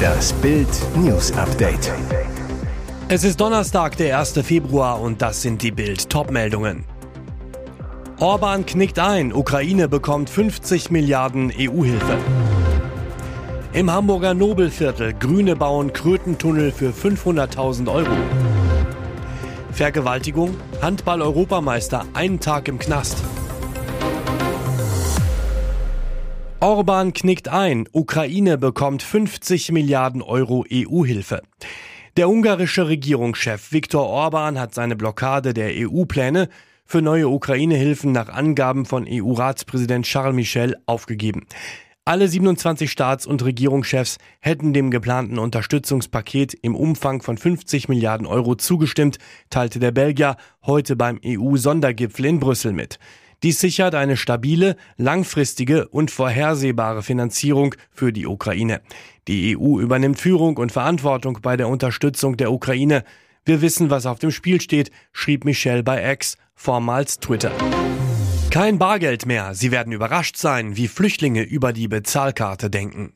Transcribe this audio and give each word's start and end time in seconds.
Das 0.00 0.32
Bild 0.34 0.68
News 0.96 1.32
Update. 1.32 1.92
Es 3.08 3.24
ist 3.24 3.40
Donnerstag, 3.40 3.96
der 3.96 4.18
1. 4.18 4.32
Februar 4.42 5.00
und 5.00 5.20
das 5.20 5.42
sind 5.42 5.62
die 5.62 5.70
Bild 5.70 6.08
Topmeldungen. 6.08 6.84
Orban 8.18 8.66
knickt 8.66 8.98
ein, 8.98 9.32
Ukraine 9.32 9.88
bekommt 9.88 10.30
50 10.30 10.90
Milliarden 10.90 11.50
EU-Hilfe. 11.50 12.18
Im 13.72 13.90
Hamburger 13.90 14.34
Nobelviertel 14.34 15.14
Grüne 15.14 15.56
bauen 15.56 15.92
Krötentunnel 15.92 16.72
für 16.72 16.90
500.000 16.90 17.90
Euro. 17.92 18.16
Vergewaltigung, 19.72 20.56
Handball-Europameister 20.82 22.04
einen 22.14 22.40
Tag 22.40 22.68
im 22.68 22.78
Knast. 22.78 23.18
Orban 26.62 27.14
knickt 27.14 27.48
ein, 27.48 27.88
Ukraine 27.90 28.58
bekommt 28.58 29.02
50 29.02 29.72
Milliarden 29.72 30.20
Euro 30.20 30.66
EU-Hilfe. 30.70 31.40
Der 32.18 32.28
ungarische 32.28 32.86
Regierungschef 32.86 33.72
Viktor 33.72 34.06
Orban 34.06 34.58
hat 34.58 34.74
seine 34.74 34.94
Blockade 34.94 35.54
der 35.54 35.70
EU-Pläne 35.72 36.50
für 36.84 37.00
neue 37.00 37.30
Ukraine-Hilfen 37.30 38.12
nach 38.12 38.28
Angaben 38.28 38.84
von 38.84 39.06
EU-Ratspräsident 39.08 40.04
Charles 40.04 40.34
Michel 40.34 40.76
aufgegeben. 40.84 41.46
Alle 42.04 42.28
27 42.28 42.90
Staats- 42.90 43.26
und 43.26 43.42
Regierungschefs 43.42 44.18
hätten 44.40 44.74
dem 44.74 44.90
geplanten 44.90 45.38
Unterstützungspaket 45.38 46.52
im 46.60 46.74
Umfang 46.74 47.22
von 47.22 47.38
50 47.38 47.88
Milliarden 47.88 48.26
Euro 48.26 48.54
zugestimmt, 48.54 49.16
teilte 49.48 49.78
der 49.78 49.92
Belgier 49.92 50.36
heute 50.66 50.94
beim 50.94 51.20
EU-Sondergipfel 51.24 52.26
in 52.26 52.38
Brüssel 52.38 52.74
mit. 52.74 52.98
Dies 53.42 53.58
sichert 53.58 53.94
eine 53.94 54.18
stabile, 54.18 54.76
langfristige 54.96 55.88
und 55.88 56.10
vorhersehbare 56.10 57.02
Finanzierung 57.02 57.74
für 57.90 58.12
die 58.12 58.26
Ukraine. 58.26 58.82
Die 59.28 59.56
EU 59.56 59.80
übernimmt 59.80 60.20
Führung 60.20 60.58
und 60.58 60.72
Verantwortung 60.72 61.38
bei 61.40 61.56
der 61.56 61.68
Unterstützung 61.68 62.36
der 62.36 62.52
Ukraine. 62.52 63.02
Wir 63.46 63.62
wissen, 63.62 63.88
was 63.88 64.04
auf 64.04 64.18
dem 64.18 64.30
Spiel 64.30 64.60
steht, 64.60 64.90
schrieb 65.12 65.46
Michel 65.46 65.82
bei 65.82 66.12
X, 66.12 66.36
vormals 66.54 67.18
Twitter. 67.18 67.52
Kein 68.50 68.78
Bargeld 68.78 69.24
mehr. 69.24 69.54
Sie 69.54 69.70
werden 69.70 69.92
überrascht 69.92 70.36
sein, 70.36 70.76
wie 70.76 70.88
Flüchtlinge 70.88 71.42
über 71.42 71.72
die 71.72 71.88
Bezahlkarte 71.88 72.68
denken. 72.68 73.14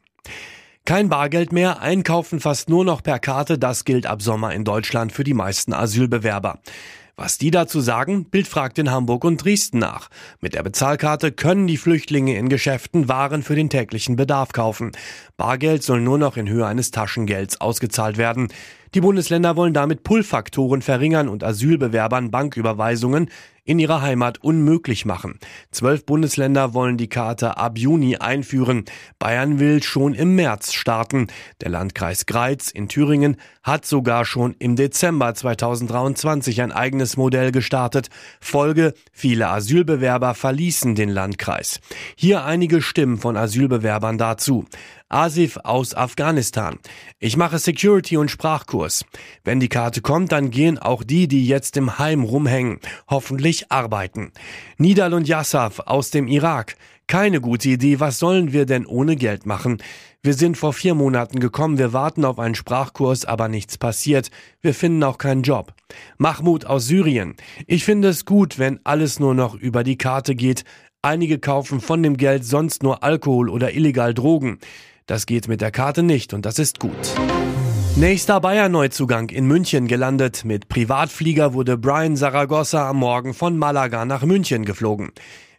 Kein 0.87 1.09
Bargeld 1.09 1.53
mehr, 1.53 1.81
einkaufen 1.81 2.41
fast 2.41 2.69
nur 2.69 2.85
noch 2.85 3.03
per 3.03 3.19
Karte, 3.19 3.59
das 3.59 3.85
gilt 3.85 4.07
ab 4.07 4.23
Sommer 4.23 4.55
in 4.55 4.65
Deutschland 4.65 5.13
für 5.13 5.25
die 5.25 5.35
meisten 5.35 5.73
Asylbewerber. 5.73 6.61
Was 7.17 7.39
die 7.39 7.53
dazu 7.53 7.81
sagen, 7.81 8.25
Bild 8.25 8.49
fragt 8.49 8.77
in 8.77 8.91
Hamburg 8.91 9.23
und 9.23 9.45
Dresden 9.45 9.79
nach. 9.79 10.11
Mit 10.41 10.55
der 10.55 10.65
Bezahlkarte 10.65 11.31
können 11.31 11.69
die 11.69 11.77
Flüchtlinge 11.77 12.37
in 12.37 12.49
Geschäften 12.49 13.09
Waren 13.09 13.45
für 13.45 13.55
den 13.55 13.71
täglichen 13.71 14.17
Bedarf 14.17 14.53
kaufen. 14.53 14.91
Bargeld 15.37 15.85
soll 15.85 16.01
nur 16.01 16.19
noch 16.19 16.37
in 16.37 16.49
Höhe 16.49 16.67
eines 16.67 16.91
Taschengelds 16.91 17.61
ausgezahlt 17.61 18.19
werden. 18.19 18.49
Die 18.95 19.01
Bundesländer 19.01 19.57
wollen 19.57 19.75
damit 19.75 20.05
Pull-Faktoren 20.05 20.81
verringern 20.81 21.29
und 21.29 21.43
Asylbewerbern 21.43 22.31
Banküberweisungen 22.31 23.29
in 23.65 23.79
ihrer 23.79 24.03
Heimat 24.03 24.45
unmöglich 24.45 25.07
machen. 25.07 25.39
Zwölf 25.71 26.05
Bundesländer 26.05 26.75
wollen 26.75 26.99
die 26.99 27.09
Karte 27.09 27.57
ab 27.57 27.79
Juni 27.79 28.17
einführen. 28.17 28.85
Bayern 29.19 29.59
will 29.59 29.83
schon 29.83 30.15
im 30.15 30.37
März 30.37 30.75
starten. 30.75 31.29
Der 31.63 31.71
Landkreis 31.71 32.27
Greiz 32.27 32.71
in 32.71 32.89
Thüringen 32.89 33.37
hat 33.63 33.87
sogar 33.87 34.27
schon 34.27 34.55
im 34.59 34.77
Dezember 34.77 35.35
2023 35.35 36.61
ein 36.63 36.73
eigenes 36.73 37.17
Modell 37.17 37.53
gestartet. 37.53 38.11
Folge, 38.39 38.93
viele 39.13 39.49
Asylbewerber 39.49 40.35
verließen 40.35 40.95
den 40.95 41.09
Landkreis. 41.09 41.81
Hier 42.17 42.45
einige 42.45 42.83
Stimmen 42.83 43.17
von 43.17 43.37
Asylbewerbern 43.37 44.19
dazu. 44.19 44.67
Asif 45.09 45.59
aus 45.63 45.95
Afghanistan. 45.95 46.79
Ich 47.19 47.37
mache 47.37 47.59
Security 47.59 48.17
und 48.17 48.31
Sprachkurs. 48.31 49.05
Wenn 49.45 49.61
die 49.61 49.69
Karte 49.69 50.01
kommt, 50.01 50.33
dann 50.33 50.51
gehen 50.51 50.79
auch 50.79 51.05
die, 51.05 51.29
die 51.29 51.47
jetzt 51.47 51.77
im 51.77 51.99
Heim 51.99 52.25
rumhängen, 52.25 52.81
hoffentlich 53.09 53.71
arbeiten. 53.71 54.33
Nidal 54.79 55.15
und 55.15 55.29
Yassaf 55.29 55.81
aus 55.81 56.11
dem 56.11 56.27
Irak. 56.27 56.77
Keine 57.07 57.41
gute 57.41 57.69
Idee, 57.69 58.01
was 58.01 58.19
sollen 58.19 58.53
wir 58.53 58.65
denn 58.65 58.87
ohne 58.87 59.17
Geld 59.17 59.45
machen? 59.45 59.83
Wir 60.23 60.33
sind 60.33 60.57
vor 60.57 60.73
vier 60.73 60.95
Monaten 60.95 61.39
gekommen, 61.39 61.77
wir 61.77 61.93
warten 61.93 62.25
auf 62.25 62.39
einen 62.39 62.55
Sprachkurs, 62.55 63.27
aber 63.27 63.49
nichts 63.49 63.77
passiert. 63.77 64.31
Wir 64.63 64.73
finden 64.73 65.03
auch 65.03 65.19
keinen 65.19 65.43
Job. 65.43 65.75
Mahmoud 66.17 66.65
aus 66.65 66.87
Syrien. 66.87 67.37
Ich 67.67 67.85
finde 67.85 68.09
es 68.09 68.25
gut, 68.25 68.59
wenn 68.59 68.81
alles 68.85 69.21
nur 69.21 69.35
noch 69.35 69.55
über 69.55 69.85
die 69.85 69.99
Karte 69.99 70.35
geht. 70.35 70.65
Einige 71.03 71.39
kaufen 71.39 71.83
von 71.83 72.03
dem 72.03 72.17
Geld 72.17 72.47
sonst 72.47 72.83
nur 72.83 73.05
Alkohol 73.05 73.51
oder 73.51 73.75
illegal 73.75 74.15
Drogen. 74.15 74.59
Das 75.07 75.27
geht 75.27 75.49
mit 75.49 75.61
der 75.61 75.71
Karte 75.71 76.03
nicht 76.03 76.33
und 76.33 76.47
das 76.47 76.59
ist 76.59 76.81
gut. 76.81 76.93
Nächster 77.95 78.41
Bayern-Neuzugang 78.41 79.29
in 79.29 79.45
München 79.47 79.87
gelandet. 79.87 80.47
Mit 80.47 80.69
Privatflieger 80.69 81.53
wurde 81.53 81.77
Brian 81.77 82.17
Zaragoza 82.17 82.89
am 82.89 82.97
Morgen 82.97 83.35
von 83.35 83.59
Malaga 83.59 84.07
nach 84.07 84.23
München 84.23 84.65
geflogen. 84.65 85.13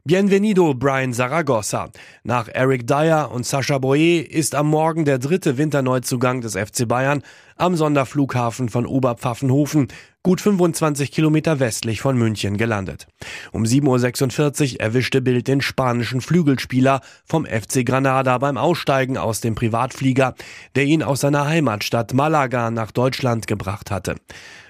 Bienvenido, 0.08 0.76
Brian 0.76 1.14
Zaragoza. 1.14 1.90
Nach 2.24 2.48
Eric 2.48 2.86
Dyer 2.86 3.32
und 3.32 3.44
Sascha 3.44 3.80
Boye 3.80 4.20
ist 4.20 4.54
am 4.54 4.68
Morgen 4.68 5.04
der 5.04 5.18
dritte 5.18 5.58
Winterneuzugang 5.58 6.42
des 6.42 6.56
FC 6.56 6.88
Bayern 6.88 7.24
am 7.56 7.76
Sonderflughafen 7.76 8.70
von 8.70 8.86
Oberpfaffenhofen, 8.86 9.88
gut 10.22 10.42
25 10.42 11.12
Kilometer 11.12 11.60
westlich 11.60 12.02
von 12.02 12.20
München 12.20 12.58
gelandet. 12.58 13.08
Um 13.52 13.64
7.46 13.64 14.74
Uhr 14.74 14.80
erwischte 14.82 15.24
Bild 15.24 15.48
den 15.48 15.62
spanischen 15.62 16.22
Flügelspieler 16.22 17.02
vom 17.26 17.48
FC 17.48 17.84
Granada 17.84 18.38
beim 18.38 18.58
Aussteigen 18.58 19.18
aus 19.18 19.42
dem 19.42 19.56
Privatflieger, 19.56 20.36
der 20.76 20.84
ihn 20.84 21.02
aus 21.02 21.22
seiner 21.22 21.48
Heimatstadt 21.48 22.14
Malaga 22.14 22.70
nach 22.70 22.92
Deutschland 22.92 23.48
gebracht 23.48 23.90
hatte. 23.90 24.18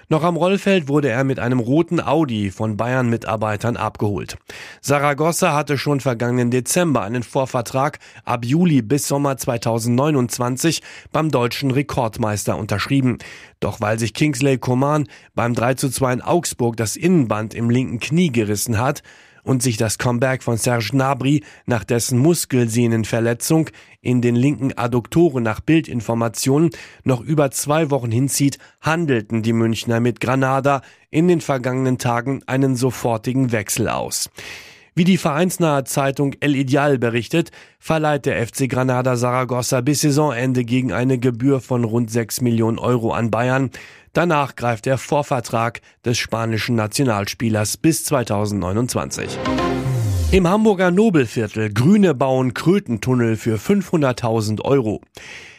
Noch 0.08 0.22
am 0.22 0.36
Rollfeld 0.36 0.86
wurde 0.86 1.08
er 1.08 1.24
mit 1.24 1.40
einem 1.40 1.58
roten 1.58 2.00
Audi 2.00 2.52
von 2.52 2.76
Bayern-Mitarbeitern 2.76 3.76
abgeholt. 3.76 4.38
Saragossa 4.80 5.52
hatte 5.52 5.78
schon 5.78 5.98
vergangenen 5.98 6.52
Dezember 6.52 7.02
einen 7.02 7.24
Vorvertrag 7.24 7.98
ab 8.24 8.44
Juli 8.44 8.82
bis 8.82 9.08
Sommer 9.08 9.36
2029 9.36 10.80
beim 11.10 11.32
deutschen 11.32 11.72
Rekordmeister 11.72 12.56
unterschrieben. 12.56 13.18
Doch 13.58 13.80
weil 13.80 13.98
sich 13.98 14.14
Kingsley 14.14 14.58
Coman 14.58 15.08
beim 15.34 15.54
3 15.54 15.74
zu 15.74 15.88
2 15.88 16.12
in 16.12 16.22
Augsburg 16.22 16.76
das 16.76 16.94
Innenband 16.94 17.52
im 17.52 17.68
linken 17.68 17.98
Knie 17.98 18.30
gerissen 18.30 18.78
hat, 18.78 19.02
und 19.46 19.62
sich 19.62 19.76
das 19.76 19.96
Comeback 19.96 20.42
von 20.42 20.56
Serge 20.56 20.88
Gnabry 20.90 21.44
nach 21.66 21.84
dessen 21.84 22.18
Muskelsehnenverletzung 22.18 23.70
in 24.00 24.20
den 24.20 24.34
linken 24.34 24.76
Adduktoren 24.76 25.44
nach 25.44 25.60
Bildinformationen 25.60 26.70
noch 27.04 27.20
über 27.20 27.52
zwei 27.52 27.90
Wochen 27.90 28.10
hinzieht, 28.10 28.58
handelten 28.80 29.42
die 29.42 29.52
Münchner 29.52 30.00
mit 30.00 30.18
Granada 30.18 30.82
in 31.10 31.28
den 31.28 31.40
vergangenen 31.40 31.96
Tagen 31.96 32.42
einen 32.46 32.74
sofortigen 32.74 33.52
Wechsel 33.52 33.88
aus. 33.88 34.30
Wie 34.98 35.04
die 35.04 35.18
vereinsnahe 35.18 35.84
Zeitung 35.84 36.32
El 36.40 36.56
Ideal 36.56 36.96
berichtet, 36.96 37.50
verleiht 37.78 38.24
der 38.24 38.46
FC 38.46 38.66
Granada 38.66 39.16
Saragossa 39.16 39.82
bis 39.82 40.00
Saisonende 40.00 40.64
gegen 40.64 40.90
eine 40.90 41.18
Gebühr 41.18 41.60
von 41.60 41.84
rund 41.84 42.10
6 42.10 42.40
Millionen 42.40 42.78
Euro 42.78 43.12
an 43.12 43.30
Bayern. 43.30 43.70
Danach 44.14 44.56
greift 44.56 44.86
der 44.86 44.96
Vorvertrag 44.96 45.82
des 46.06 46.16
spanischen 46.16 46.76
Nationalspielers 46.76 47.76
bis 47.76 48.04
2029. 48.04 49.38
Im 50.32 50.48
Hamburger 50.48 50.90
Nobelviertel 50.90 51.74
Grüne 51.74 52.14
bauen 52.14 52.54
Krötentunnel 52.54 53.36
für 53.36 53.56
500.000 53.56 54.62
Euro. 54.62 55.02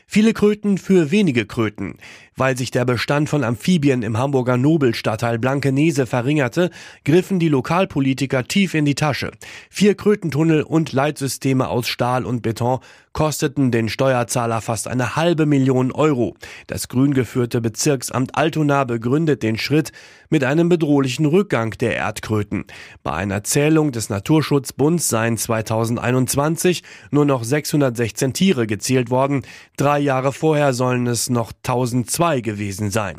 Viele 0.09 0.33
Kröten 0.33 0.77
für 0.77 1.11
wenige 1.11 1.45
Kröten. 1.45 1.97
Weil 2.37 2.55
sich 2.55 2.71
der 2.71 2.85
Bestand 2.85 3.27
von 3.29 3.43
Amphibien 3.43 4.03
im 4.03 4.17
Hamburger 4.17 4.55
Nobelstadtteil 4.55 5.37
Blankenese 5.37 6.05
verringerte, 6.05 6.69
griffen 7.03 7.39
die 7.39 7.49
Lokalpolitiker 7.49 8.47
tief 8.47 8.73
in 8.73 8.85
die 8.85 8.95
Tasche. 8.95 9.31
Vier 9.69 9.95
Krötentunnel 9.95 10.61
und 10.61 10.93
Leitsysteme 10.93 11.67
aus 11.67 11.87
Stahl 11.87 12.25
und 12.25 12.41
Beton 12.41 12.79
kosteten 13.11 13.71
den 13.71 13.89
Steuerzahler 13.89 14.61
fast 14.61 14.87
eine 14.87 15.15
halbe 15.15 15.47
Million 15.47 15.91
Euro. 15.91 16.35
Das 16.67 16.87
grün 16.87 17.15
geführte 17.15 17.59
Bezirksamt 17.59 18.35
Altona 18.35 18.83
begründet 18.83 19.41
den 19.41 19.57
Schritt 19.57 19.91
mit 20.29 20.43
einem 20.43 20.69
bedrohlichen 20.69 21.25
Rückgang 21.25 21.71
der 21.71 21.95
Erdkröten. 21.95 22.65
Bei 23.01 23.13
einer 23.13 23.43
Zählung 23.43 23.91
des 23.91 24.11
Naturschutzbunds 24.11 25.09
seien 25.09 25.35
2021 25.37 26.83
nur 27.09 27.25
noch 27.25 27.43
616 27.43 28.33
Tiere 28.33 28.67
gezählt 28.67 29.09
worden. 29.09 29.41
Drei 29.77 29.96
Jahre 29.99 30.33
vorher 30.33 30.73
sollen 30.73 31.07
es 31.07 31.29
noch 31.29 31.51
1002 31.51 32.17
2 32.27 32.41
gewesen 32.41 32.91
sein. 32.91 33.17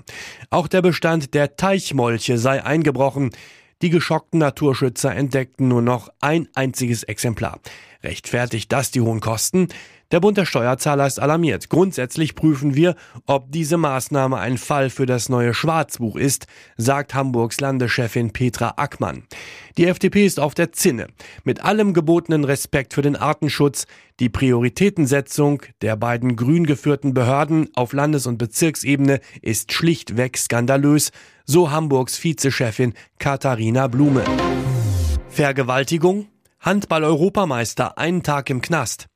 Auch 0.51 0.69
der 0.69 0.83
Bestand 0.83 1.33
der 1.35 1.57
Teichmolche 1.57 2.37
sei 2.37 2.65
eingebrochen. 2.65 3.31
Die 3.81 3.91
geschockten 3.91 4.41
Naturschützer 4.41 5.15
entdeckten 5.15 5.69
nur 5.69 5.83
noch 5.83 6.09
ein 6.21 6.49
einziges 6.55 7.05
Exemplar. 7.05 7.61
Rechtfertigt 8.03 8.73
das 8.73 8.91
die 8.91 9.01
hohen 9.01 9.21
Kosten? 9.21 9.69
Der 10.11 10.21
Bund 10.21 10.39
der 10.39 10.47
Steuerzahler 10.47 11.07
ist 11.07 11.21
alarmiert. 11.21 11.69
Grundsätzlich 11.69 12.35
prüfen 12.35 12.75
wir, 12.75 12.95
ob 13.27 13.53
diese 13.53 13.77
Maßnahme 13.77 14.39
ein 14.39 14.57
Fall 14.57 14.89
für 14.89 15.05
das 15.05 15.29
neue 15.29 15.53
Schwarzbuch 15.53 16.17
ist, 16.17 16.47
sagt 16.79 17.13
Hamburgs 17.13 17.61
Landeschefin 17.61 18.33
Petra 18.33 18.73
Ackmann. 18.79 19.25
Die 19.77 19.85
FDP 19.85 20.25
ist 20.25 20.41
auf 20.41 20.55
der 20.55 20.73
Zinne. 20.73 21.09
Mit 21.45 21.63
allem 21.63 21.93
gebotenen 21.93 22.45
Respekt 22.45 22.95
für 22.95 23.03
den 23.03 23.17
Artenschutz, 23.17 23.87
die 24.19 24.31
Prioritätensetzung 24.31 25.61
der 25.83 25.97
beiden 25.97 26.37
grün 26.37 26.65
geführten 26.65 27.13
Behörden 27.13 27.69
auf 27.75 27.93
Landes- 27.93 28.27
und 28.27 28.39
Bezirksebene 28.39 29.21
ist 29.43 29.75
schlichtweg 29.75 30.39
skandalös, 30.39 31.11
so 31.45 31.71
Hamburgs 31.71 32.25
Vizechefin 32.25 32.95
Katharina 33.19 33.89
Blume. 33.89 34.25
Vergewaltigung? 35.29 36.29
Handball-Europameister 36.61 37.99
einen 37.99 38.23
Tag 38.23 38.49
im 38.49 38.63
Knast. 38.63 39.07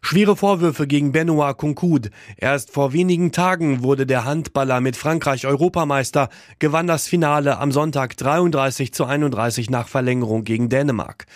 Schwere 0.00 0.36
Vorwürfe 0.36 0.86
gegen 0.86 1.12
Benoit 1.12 1.56
Concoud. 1.56 2.10
Erst 2.36 2.70
vor 2.70 2.92
wenigen 2.92 3.32
Tagen 3.32 3.82
wurde 3.82 4.06
der 4.06 4.24
Handballer 4.24 4.80
mit 4.80 4.96
Frankreich 4.96 5.46
Europameister, 5.46 6.28
gewann 6.58 6.86
das 6.86 7.06
Finale 7.06 7.58
am 7.58 7.72
Sonntag 7.72 8.16
33 8.16 8.92
zu 8.92 9.04
31 9.04 9.70
nach 9.70 9.88
Verlängerung 9.88 10.44
gegen 10.44 10.68
Dänemark. 10.68 11.26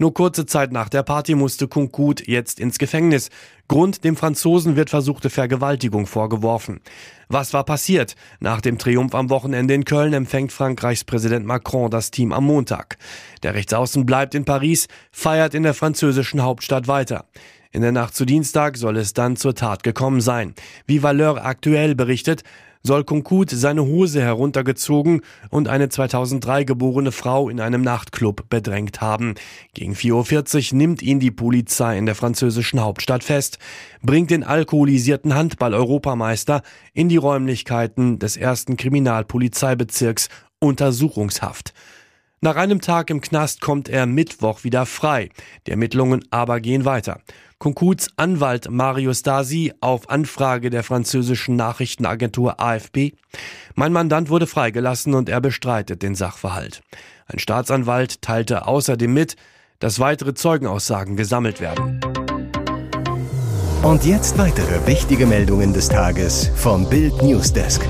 Nur 0.00 0.14
kurze 0.14 0.46
Zeit 0.46 0.70
nach 0.70 0.88
der 0.88 1.02
Party 1.02 1.34
musste 1.34 1.66
Kunkud 1.66 2.28
jetzt 2.28 2.60
ins 2.60 2.78
Gefängnis. 2.78 3.30
Grund, 3.66 4.04
dem 4.04 4.14
Franzosen 4.14 4.76
wird 4.76 4.90
versuchte 4.90 5.28
Vergewaltigung 5.28 6.06
vorgeworfen. 6.06 6.80
Was 7.28 7.52
war 7.52 7.64
passiert? 7.64 8.14
Nach 8.38 8.60
dem 8.60 8.78
Triumph 8.78 9.16
am 9.16 9.28
Wochenende 9.28 9.74
in 9.74 9.84
Köln 9.84 10.12
empfängt 10.12 10.52
Frankreichs 10.52 11.02
Präsident 11.02 11.46
Macron 11.46 11.90
das 11.90 12.12
Team 12.12 12.32
am 12.32 12.44
Montag. 12.44 12.96
Der 13.42 13.54
Rechtsaußen 13.54 14.06
bleibt 14.06 14.36
in 14.36 14.44
Paris, 14.44 14.86
feiert 15.10 15.52
in 15.52 15.64
der 15.64 15.74
französischen 15.74 16.42
Hauptstadt 16.42 16.86
weiter. 16.86 17.24
In 17.70 17.82
der 17.82 17.92
Nacht 17.92 18.14
zu 18.14 18.24
Dienstag 18.24 18.78
soll 18.78 18.96
es 18.96 19.12
dann 19.12 19.36
zur 19.36 19.54
Tat 19.54 19.82
gekommen 19.82 20.20
sein. 20.22 20.54
Wie 20.86 21.02
Valeur 21.02 21.44
aktuell 21.44 21.94
berichtet, 21.94 22.42
soll 22.82 23.04
Kunkut 23.04 23.50
seine 23.50 23.84
Hose 23.84 24.22
heruntergezogen 24.22 25.20
und 25.50 25.68
eine 25.68 25.88
2003 25.88 26.64
geborene 26.64 27.12
Frau 27.12 27.48
in 27.48 27.60
einem 27.60 27.82
Nachtclub 27.82 28.48
bedrängt 28.48 29.00
haben. 29.00 29.34
Gegen 29.74 29.92
4.40 29.94 30.72
Uhr 30.72 30.78
nimmt 30.78 31.02
ihn 31.02 31.20
die 31.20 31.30
Polizei 31.30 31.98
in 31.98 32.06
der 32.06 32.14
französischen 32.14 32.80
Hauptstadt 32.80 33.24
fest, 33.24 33.58
bringt 34.02 34.30
den 34.30 34.44
alkoholisierten 34.44 35.34
Handball-Europameister 35.34 36.62
in 36.94 37.08
die 37.08 37.16
Räumlichkeiten 37.16 38.18
des 38.18 38.36
ersten 38.36 38.76
Kriminalpolizeibezirks 38.76 40.28
Untersuchungshaft. 40.60 41.74
Nach 42.40 42.54
einem 42.54 42.80
Tag 42.80 43.10
im 43.10 43.20
Knast 43.20 43.60
kommt 43.60 43.88
er 43.88 44.06
Mittwoch 44.06 44.62
wieder 44.62 44.86
frei. 44.86 45.30
Die 45.66 45.72
Ermittlungen 45.72 46.24
aber 46.30 46.60
gehen 46.60 46.84
weiter. 46.84 47.20
Konkuts 47.58 48.10
Anwalt 48.16 48.70
Mario 48.70 49.12
Stasi 49.12 49.72
auf 49.80 50.08
Anfrage 50.08 50.70
der 50.70 50.84
französischen 50.84 51.56
Nachrichtenagentur 51.56 52.60
AFP. 52.60 53.14
Mein 53.74 53.92
Mandant 53.92 54.30
wurde 54.30 54.46
freigelassen 54.46 55.14
und 55.14 55.28
er 55.28 55.40
bestreitet 55.40 56.02
den 56.02 56.14
Sachverhalt. 56.14 56.82
Ein 57.26 57.40
Staatsanwalt 57.40 58.22
teilte 58.22 58.68
außerdem 58.68 59.12
mit, 59.12 59.34
dass 59.80 59.98
weitere 59.98 60.34
Zeugenaussagen 60.34 61.16
gesammelt 61.16 61.60
werden. 61.60 62.00
Und 63.82 64.04
jetzt 64.04 64.38
weitere 64.38 64.86
wichtige 64.86 65.26
Meldungen 65.26 65.72
des 65.72 65.88
Tages 65.88 66.50
vom 66.54 66.88
Bild 66.88 67.20
Newsdesk. 67.20 67.82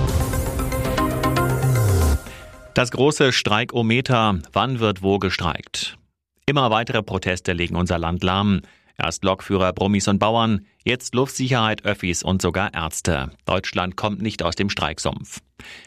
Das 2.78 2.92
große 2.92 3.32
Streikometer. 3.32 4.38
Wann 4.52 4.78
wird 4.78 5.02
wo 5.02 5.18
gestreikt? 5.18 5.98
Immer 6.46 6.70
weitere 6.70 7.02
Proteste 7.02 7.52
legen 7.52 7.74
unser 7.74 7.98
Land 7.98 8.22
lahm. 8.22 8.60
Erst 8.96 9.24
Lokführer, 9.24 9.72
Brummis 9.72 10.06
und 10.06 10.20
Bauern, 10.20 10.64
jetzt 10.84 11.12
Luftsicherheit, 11.16 11.84
Öffis 11.84 12.22
und 12.22 12.40
sogar 12.40 12.72
Ärzte. 12.72 13.32
Deutschland 13.46 13.96
kommt 13.96 14.22
nicht 14.22 14.44
aus 14.44 14.54
dem 14.54 14.70
Streiksumpf. 14.70 15.40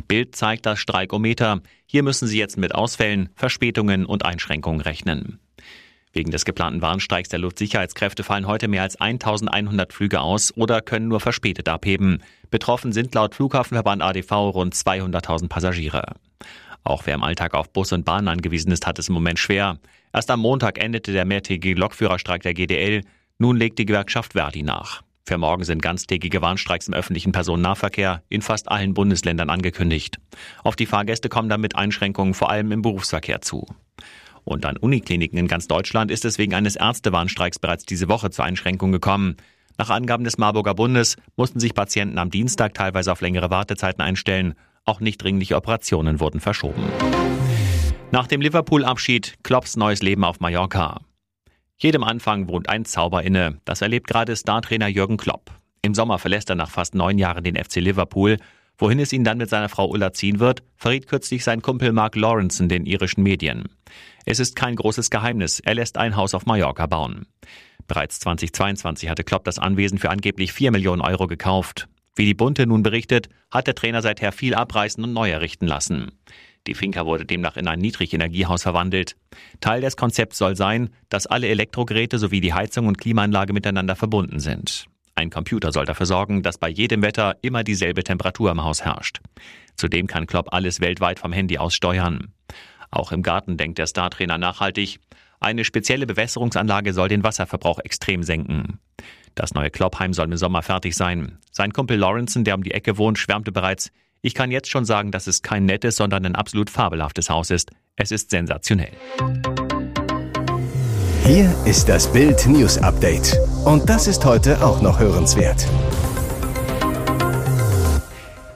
Bild 0.10 0.36
zeigt 0.36 0.66
das 0.66 0.80
Streikometer. 0.80 1.62
Hier 1.86 2.04
müssen 2.04 2.28
sie 2.28 2.38
jetzt 2.38 2.58
mit 2.58 2.76
Ausfällen, 2.76 3.30
Verspätungen 3.36 4.06
und 4.06 4.26
Einschränkungen 4.26 4.82
rechnen. 4.82 5.40
Wegen 6.12 6.32
des 6.32 6.44
geplanten 6.44 6.82
Warnstreiks 6.82 7.30
der 7.30 7.40
Luftsicherheitskräfte 7.40 8.26
fallen 8.26 8.48
heute 8.48 8.68
mehr 8.68 8.82
als 8.82 9.00
1100 9.00 9.94
Flüge 9.94 10.20
aus 10.20 10.52
oder 10.58 10.82
können 10.82 11.08
nur 11.08 11.22
verspätet 11.22 11.70
abheben. 11.70 12.22
Betroffen 12.50 12.92
sind 12.92 13.16
laut 13.16 13.34
Flughafenverband 13.34 14.02
ADV 14.02 14.32
rund 14.54 14.76
200.000 14.76 15.48
Passagiere. 15.48 16.16
Auch 16.83 17.06
wer 17.06 17.16
im 17.16 17.24
Alltag 17.24 17.54
auf 17.54 17.72
Bus 17.72 17.92
und 17.92 18.06
Bahn 18.06 18.28
angewiesen 18.28 18.72
ist, 18.72 18.88
hat 18.88 19.00
es 19.00 19.10
im 19.10 19.13
Moment 19.13 19.39
schwer. 19.39 19.80
Erst 20.13 20.31
am 20.31 20.39
Montag 20.42 20.78
endete 20.78 21.12
der 21.12 21.25
mehrtägige 21.25 21.80
Lokführerstreik 21.80 22.42
der 22.42 22.54
GDL. 22.54 23.01
Nun 23.38 23.57
legt 23.57 23.80
die 23.80 23.86
Gewerkschaft 23.86 24.33
Verdi 24.33 24.63
nach. 24.63 25.01
Für 25.25 25.38
morgen 25.38 25.63
sind 25.63 25.81
ganztägige 25.81 26.42
Warnstreiks 26.42 26.88
im 26.88 26.94
öffentlichen 26.94 27.31
Personennahverkehr 27.31 28.24
in 28.28 28.42
fast 28.42 28.69
allen 28.69 28.94
Bundesländern 28.94 29.50
angekündigt. 29.50 30.18
Auf 30.63 30.75
die 30.75 30.88
Fahrgäste 30.88 31.30
kommen 31.30 31.48
damit 31.48 31.75
Einschränkungen 31.75 32.33
vor 32.33 32.50
allem 32.50 32.72
im 32.72 32.81
Berufsverkehr 32.81 33.42
zu. 33.42 33.66
Und 34.44 34.66
an 34.66 34.77
Unikliniken 34.77 35.38
in 35.38 35.48
ganz 35.48 35.68
Deutschland 35.68 36.10
ist 36.10 36.25
es 36.25 36.39
wegen 36.39 36.56
eines 36.56 36.75
Ärztewarnstreiks 36.75 37.60
bereits 37.60 37.86
diese 37.86 38.10
Woche 38.10 38.31
zu 38.31 38.42
Einschränkungen 38.42 38.92
gekommen. 38.92 39.38
Nach 39.77 39.92
Angaben 39.92 40.24
des 40.24 40.38
Marburger 40.38 40.74
Bundes 40.74 41.18
mussten 41.36 41.60
sich 41.60 41.75
Patienten 41.75 42.18
am 42.18 42.31
Dienstag 42.31 42.74
teilweise 42.74 43.12
auf 43.12 43.22
längere 43.22 43.50
Wartezeiten 43.51 44.01
einstellen. 44.01 44.56
Auch 44.92 45.00
nicht 45.00 45.24
dringliche 45.24 45.56
Operationen 45.56 46.20
wurden 46.20 46.42
verschoben. 46.42 46.84
Nach 48.12 48.28
dem 48.28 48.42
Liverpool-Abschied 48.42 49.36
Klopps 49.42 49.78
neues 49.78 50.02
Leben 50.02 50.26
auf 50.26 50.42
Mallorca. 50.42 51.00
Jedem 51.78 52.04
Anfang 52.04 52.50
wohnt 52.50 52.68
ein 52.68 52.84
Zauber 52.84 53.24
inne. 53.24 53.58
Das 53.64 53.82
erlebt 53.82 54.08
gerade 54.08 54.36
Startrainer 54.36 54.90
Jürgen 54.90 55.16
Klopp. 55.16 55.50
Im 55.82 55.94
Sommer 55.94 56.20
verlässt 56.20 56.50
er 56.50 56.58
nach 56.58 56.70
fast 56.70 56.94
neun 56.94 57.18
Jahren 57.18 57.46
den 57.46 57.56
FC 57.56 57.76
Liverpool. 57.78 58.36
Wohin 58.78 59.00
es 59.00 59.14
ihn 59.14 59.24
dann 59.24 59.38
mit 59.38 59.50
seiner 59.50 59.70
Frau 59.70 59.88
Ulla 59.88 60.12
ziehen 60.12 60.42
wird, 60.42 60.62
verriet 60.76 61.08
kürzlich 61.08 61.46
sein 61.46 61.62
Kumpel 61.62 61.94
Mark 61.94 62.18
Lawrence 62.18 62.62
in 62.62 62.68
den 62.68 62.86
irischen 62.86 63.24
Medien. 63.24 63.70
Es 64.26 64.42
ist 64.42 64.58
kein 64.58 64.76
großes 64.76 65.10
Geheimnis, 65.10 65.62
er 65.62 65.76
lässt 65.76 65.98
ein 65.98 66.18
Haus 66.18 66.34
auf 66.34 66.46
Mallorca 66.46 66.86
bauen. 66.86 67.28
Bereits 67.88 68.20
2022 68.20 69.08
hatte 69.08 69.24
Klopp 69.24 69.46
das 69.46 69.58
Anwesen 69.58 70.00
für 70.00 70.10
angeblich 70.10 70.52
4 70.52 70.72
Millionen 70.72 71.02
Euro 71.02 71.28
gekauft. 71.28 71.88
Wie 72.22 72.26
die 72.26 72.36
Bunte 72.36 72.68
nun 72.68 72.84
berichtet, 72.84 73.30
hat 73.50 73.66
der 73.66 73.74
Trainer 73.74 74.04
seither 74.04 74.32
viel 74.32 74.54
abreißen 74.54 75.04
und 75.04 75.12
neu 75.12 75.32
errichten 75.32 75.66
lassen. 75.66 76.12
Die 76.68 76.76
Finca 76.76 77.08
wurde 77.08 77.26
demnach 77.26 77.58
in 77.58 77.68
ein 77.68 77.80
Niedrigenergiehaus 77.80 78.62
verwandelt. 78.62 79.16
Teil 79.60 79.82
des 79.82 79.98
Konzepts 79.98 80.38
soll 80.38 80.56
sein, 80.56 80.92
dass 81.10 81.26
alle 81.26 81.48
Elektrogeräte 81.48 82.20
sowie 82.20 82.40
die 82.40 82.54
Heizung 82.54 82.86
und 82.86 83.00
Klimaanlage 83.00 83.54
miteinander 83.54 83.96
verbunden 83.96 84.40
sind. 84.40 84.86
Ein 85.16 85.32
Computer 85.32 85.72
soll 85.72 85.86
dafür 85.86 86.06
sorgen, 86.06 86.44
dass 86.44 86.60
bei 86.60 86.70
jedem 86.70 87.02
Wetter 87.02 87.38
immer 87.42 87.64
dieselbe 87.64 88.04
Temperatur 88.04 88.52
im 88.52 88.64
Haus 88.64 88.86
herrscht. 88.86 89.20
Zudem 89.76 90.06
kann 90.06 90.28
Klopp 90.28 90.54
alles 90.54 90.80
weltweit 90.80 91.18
vom 91.18 91.34
Handy 91.34 91.58
aus 91.58 91.74
steuern. 91.74 92.32
Auch 92.92 93.12
im 93.12 93.24
Garten 93.24 93.58
denkt 93.58 93.80
der 93.80 93.88
Startrainer 93.88 94.38
nachhaltig. 94.38 95.00
Eine 95.40 95.66
spezielle 95.66 96.06
Bewässerungsanlage 96.06 96.94
soll 96.94 97.08
den 97.08 97.24
Wasserverbrauch 97.24 97.80
extrem 97.80 98.22
senken. 98.22 98.80
Das 99.36 99.54
neue 99.54 99.69
Kloppheim 99.69 100.13
soll 100.13 100.25
im 100.25 100.38
Sommer 100.38 100.62
fertig 100.62 100.95
sein. 100.95 101.38
Sein 101.51 101.74
Kumpel 101.74 101.98
Lawrenson, 101.98 102.44
der 102.44 102.56
um 102.56 102.63
die 102.63 102.72
Ecke 102.72 102.98
wohnt, 102.98 103.17
schwärmte 103.17 103.51
bereits, 103.51 103.91
ich 104.22 104.36
kann 104.36 104.51
jetzt 104.51 104.70
schon 104.70 104.86
sagen, 104.86 105.12
dass 105.12 105.27
es 105.27 105.41
kein 105.41 105.65
nettes, 105.65 105.96
sondern 105.96 106.25
ein 106.25 106.36
absolut 106.36 106.70
fabelhaftes 106.70 107.29
Haus 107.29 107.50
ist. 107.50 107.72
Es 107.96 108.12
ist 108.12 108.29
sensationell. 108.29 108.91
Hier 111.25 111.53
ist 111.65 111.89
das 111.89 112.12
Bild 112.12 112.46
News 112.48 112.77
Update. 112.77 113.38
Und 113.65 113.89
das 113.89 114.08
ist 114.08 114.25
heute 114.25 114.63
auch 114.63 114.82
noch 114.82 115.00
hörenswert. 115.00 115.67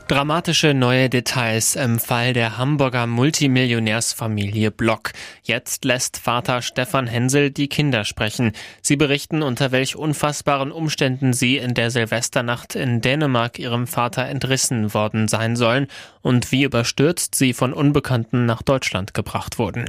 Dramatische 0.08 0.76
neue 0.76 1.10
Details 1.10 1.76
im 1.76 1.98
Fall 1.98 2.34
der 2.34 2.60
Hamburger 2.60 3.08
Multimillionärsfamilie 3.08 4.70
Block. 4.70 5.14
Jetzt 5.42 5.84
lässt 5.84 6.18
Vater 6.18 6.62
Stefan 6.62 7.08
Hensel 7.08 7.50
die 7.50 7.68
Kinder 7.68 8.06
sprechen. 8.06 8.52
Sie 8.84 8.98
berichten, 8.98 9.42
unter 9.42 9.72
welch 9.72 9.96
unfassbaren 9.96 10.72
Umständen 10.72 11.34
sie 11.34 11.58
in 11.58 11.74
der 11.74 11.90
Silvesternacht 11.90 12.76
in 12.76 13.02
Dänemark 13.02 13.58
ihrem 13.58 13.88
Vater 13.88 14.28
entrissen 14.28 14.94
worden 14.94 15.28
sein 15.28 15.56
sollen 15.56 15.88
und 16.22 16.52
wie 16.52 16.66
überstürzt 16.66 17.34
sie 17.34 17.54
von 17.54 17.74
Unbekannten 17.74 18.46
nach 18.46 18.62
Deutschland 18.62 19.16
gebracht 19.16 19.58
wurden. 19.58 19.86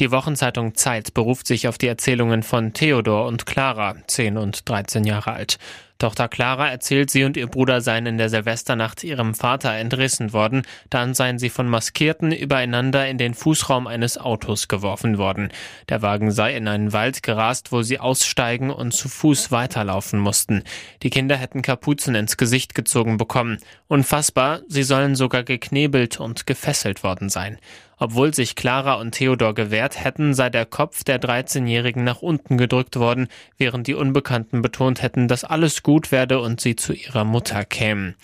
Die 0.00 0.12
Wochenzeitung 0.12 0.76
Zeit 0.76 1.12
beruft 1.12 1.48
sich 1.48 1.66
auf 1.66 1.76
die 1.76 1.88
Erzählungen 1.88 2.44
von 2.44 2.72
Theodor 2.72 3.26
und 3.26 3.46
Clara, 3.46 3.96
10 4.06 4.36
und 4.36 4.68
13 4.68 5.02
Jahre 5.02 5.32
alt. 5.32 5.58
Tochter 5.98 6.28
Clara 6.28 6.68
erzählt, 6.68 7.10
sie 7.10 7.24
und 7.24 7.36
ihr 7.36 7.48
Bruder 7.48 7.80
seien 7.80 8.06
in 8.06 8.18
der 8.18 8.28
Silvesternacht 8.28 9.02
ihrem 9.02 9.34
Vater 9.34 9.72
entrissen 9.72 10.32
worden, 10.32 10.62
dann 10.90 11.14
seien 11.14 11.40
sie 11.40 11.48
von 11.48 11.68
Maskierten 11.68 12.30
übereinander 12.30 13.08
in 13.08 13.18
den 13.18 13.34
Fußraum 13.34 13.88
eines 13.88 14.16
Autos 14.18 14.68
geworfen 14.68 15.18
worden. 15.18 15.50
Der 15.88 16.00
Wagen 16.00 16.30
sei 16.30 16.54
in 16.54 16.68
einen 16.68 16.92
Wald 16.92 17.24
gerast, 17.24 17.72
wo 17.72 17.82
sie 17.82 17.98
aussteigen 17.98 18.70
und 18.70 18.92
zu 18.92 19.08
Fuß 19.08 19.50
weiterlaufen 19.50 20.20
mussten. 20.20 20.62
Die 21.02 21.10
Kinder 21.10 21.34
hätten 21.36 21.62
Kapuzen 21.62 22.14
ins 22.14 22.36
Gesicht 22.36 22.76
gezogen 22.76 23.16
bekommen. 23.16 23.58
Unfassbar, 23.88 24.60
sie 24.68 24.84
sollen 24.84 25.16
sogar 25.16 25.42
geknebelt 25.42 26.20
und 26.20 26.46
gefesselt 26.46 27.02
worden 27.02 27.28
sein. 27.28 27.58
Obwohl 27.98 28.32
sich 28.32 28.54
Clara 28.54 28.94
und 28.94 29.12
Theodor 29.12 29.54
gewehrt 29.54 30.02
hätten, 30.02 30.34
sei 30.34 30.50
der 30.50 30.66
Kopf 30.66 31.04
der 31.04 31.20
13-Jährigen 31.20 32.04
nach 32.04 32.22
unten 32.22 32.56
gedrückt 32.56 32.96
worden, 32.96 33.28
während 33.56 33.86
die 33.86 33.94
Unbekannten 33.94 34.62
betont 34.62 35.02
hätten, 35.02 35.28
dass 35.28 35.44
alles 35.44 35.82
gut 35.82 36.12
werde 36.12 36.40
und 36.40 36.60
sie 36.60 36.76
zu 36.76 36.92
ihrer 36.92 37.24
Mutter 37.24 37.64
kämen. 37.64 38.14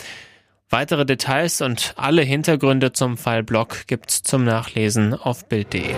Weitere 0.69 1.05
Details 1.05 1.61
und 1.61 1.93
alle 1.95 2.23
Hintergründe 2.23 2.91
zum 2.91 3.17
Fall 3.17 3.43
Block 3.43 3.87
gibt's 3.87 4.23
zum 4.23 4.43
Nachlesen 4.43 5.13
auf 5.13 5.47
Bild.de. 5.47 5.93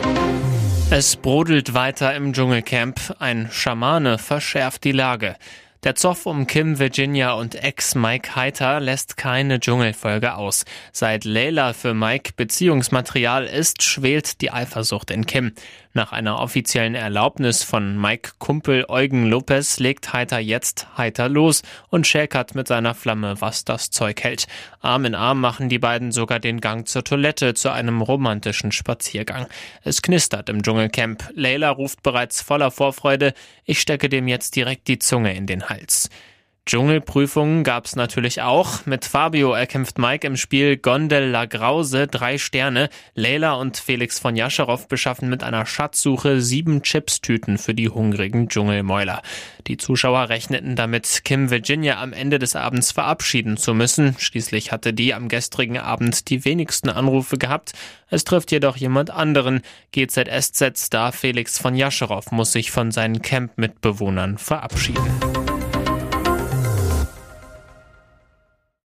Es 0.90 1.16
brodelt 1.16 1.74
weiter 1.74 2.16
im 2.16 2.34
Dschungelcamp. 2.34 3.16
Ein 3.20 3.50
Schamane 3.52 4.18
verschärft 4.18 4.84
die 4.84 4.92
Lage. 4.92 5.36
Der 5.84 5.94
Zoff 5.94 6.26
um 6.26 6.48
Kim 6.48 6.80
Virginia 6.80 7.34
und 7.34 7.54
Ex 7.54 7.94
Mike 7.94 8.36
Heiter 8.36 8.80
lässt 8.80 9.16
keine 9.16 9.60
Dschungelfolge 9.60 10.36
aus. 10.36 10.66
Seit 10.92 11.24
Layla 11.24 11.74
für 11.74 11.94
Mike 11.94 12.32
Beziehungsmaterial 12.36 13.46
ist, 13.46 13.84
schwelt 13.84 14.42
die 14.42 14.52
Eifersucht 14.52 15.12
in 15.12 15.28
Kim. 15.28 15.54
Nach 15.98 16.12
einer 16.12 16.40
offiziellen 16.40 16.94
Erlaubnis 16.94 17.64
von 17.64 18.00
Mike 18.00 18.34
Kumpel 18.38 18.86
Eugen 18.88 19.26
Lopez 19.26 19.80
legt 19.80 20.14
Heiter 20.14 20.38
jetzt 20.38 20.96
heiter 20.96 21.28
los 21.28 21.64
und 21.90 22.06
schäkert 22.06 22.54
mit 22.54 22.68
seiner 22.68 22.94
Flamme, 22.94 23.42
was 23.42 23.66
das 23.66 23.90
Zeug 23.90 24.24
hält. 24.24 24.46
Arm 24.80 25.06
in 25.06 25.16
Arm 25.16 25.42
machen 25.42 25.70
die 25.70 25.80
beiden 25.80 26.12
sogar 26.12 26.40
den 26.40 26.62
Gang 26.62 26.88
zur 26.88 27.04
Toilette 27.04 27.56
zu 27.56 27.72
einem 27.72 28.04
romantischen 28.04 28.72
Spaziergang. 28.72 29.48
Es 29.82 30.04
knistert 30.04 30.50
im 30.50 30.62
Dschungelcamp. 30.62 31.32
Layla 31.34 31.72
ruft 31.72 32.04
bereits 32.04 32.44
voller 32.44 32.70
Vorfreude, 32.70 33.34
ich 33.66 33.82
stecke 33.82 34.08
dem 34.08 34.28
jetzt 34.28 34.56
direkt 34.56 34.88
die 34.90 35.00
Zunge 35.00 35.36
in 35.36 35.48
den 35.48 35.68
Hals. 35.68 36.12
Dschungelprüfungen 36.68 37.64
gab's 37.64 37.96
natürlich 37.96 38.42
auch. 38.42 38.86
Mit 38.86 39.06
Fabio 39.06 39.54
erkämpft 39.54 39.98
Mike 39.98 40.28
im 40.28 40.36
Spiel 40.36 40.76
Gondel 40.76 41.30
La 41.30 41.46
Grause 41.46 42.08
drei 42.08 42.38
Sterne. 42.38 42.90
Leila 43.16 43.54
und 43.54 43.78
Felix 43.78 44.20
von 44.20 44.36
Jascherow 44.36 44.86
beschaffen 44.90 45.30
mit 45.30 45.44
einer 45.44 45.66
Schatzsuche 45.66 46.42
sieben 46.42 46.84
Chipstüten 46.84 47.58
für 47.58 47.74
die 47.74 47.88
hungrigen 47.88 48.50
Dschungelmäuler. 48.50 49.22
Die 49.68 49.78
Zuschauer 49.78 50.28
rechneten 50.28 50.76
damit, 50.76 51.22
Kim 51.24 51.50
Virginia 51.50 52.02
am 52.02 52.12
Ende 52.12 52.38
des 52.38 52.58
Abends 52.58 52.92
verabschieden 52.92 53.56
zu 53.56 53.74
müssen. 53.74 54.18
Schließlich 54.20 54.74
hatte 54.74 54.94
die 54.94 55.14
am 55.14 55.30
gestrigen 55.30 55.78
Abend 55.78 56.30
die 56.30 56.44
wenigsten 56.44 56.90
Anrufe 56.90 57.38
gehabt. 57.38 57.72
Es 58.10 58.26
trifft 58.26 58.52
jedoch 58.52 58.76
jemand 58.76 59.10
anderen. 59.10 59.62
GZSZ-Star 59.94 61.14
Felix 61.14 61.60
von 61.60 61.76
Jascherow 61.76 62.30
muss 62.32 62.52
sich 62.52 62.72
von 62.72 62.92
seinen 62.92 63.22
Camp-Mitbewohnern 63.22 64.38
verabschieden. 64.38 65.47